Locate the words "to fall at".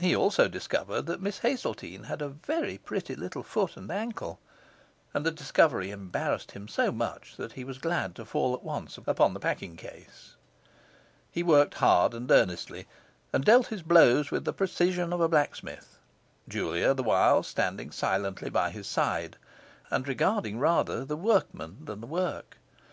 8.16-8.64